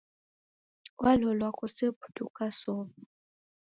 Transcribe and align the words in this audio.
Walolwa 1.01 1.49
kose 1.57 1.83
putu 1.99 2.21
ukasow'a. 2.29 2.85